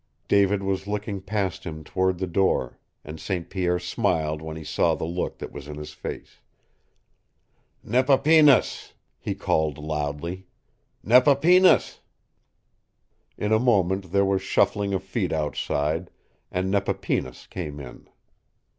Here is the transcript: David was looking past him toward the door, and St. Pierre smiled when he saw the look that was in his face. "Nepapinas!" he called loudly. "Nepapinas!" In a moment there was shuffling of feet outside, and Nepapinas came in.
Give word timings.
David 0.27 0.63
was 0.63 0.87
looking 0.87 1.21
past 1.21 1.63
him 1.63 1.83
toward 1.83 2.17
the 2.17 2.25
door, 2.25 2.79
and 3.05 3.19
St. 3.19 3.51
Pierre 3.51 3.77
smiled 3.77 4.41
when 4.41 4.57
he 4.57 4.63
saw 4.63 4.95
the 4.95 5.05
look 5.05 5.37
that 5.37 5.51
was 5.51 5.67
in 5.67 5.75
his 5.77 5.93
face. 5.93 6.39
"Nepapinas!" 7.83 8.93
he 9.19 9.35
called 9.35 9.77
loudly. 9.77 10.47
"Nepapinas!" 11.05 11.99
In 13.37 13.51
a 13.51 13.59
moment 13.59 14.11
there 14.11 14.25
was 14.25 14.41
shuffling 14.41 14.91
of 14.95 15.03
feet 15.03 15.31
outside, 15.31 16.09
and 16.49 16.71
Nepapinas 16.71 17.45
came 17.51 17.79
in. 17.79 18.07